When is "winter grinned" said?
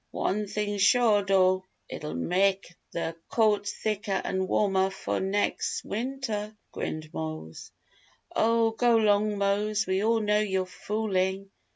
5.83-7.13